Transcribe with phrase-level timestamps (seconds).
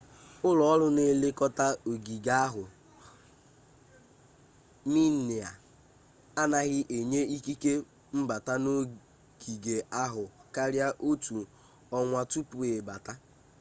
[0.49, 2.63] ụlọọrụ na-elekọta ogige ahụ
[4.91, 5.49] minae
[6.41, 7.71] anaghị enye ikike
[8.17, 10.23] mbata n'ogige ahụ
[10.55, 11.37] karia otu
[11.97, 13.13] ọnwa tupu ịbata